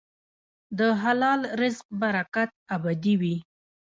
[0.77, 3.35] د حلال رزق برکت ابدي وي.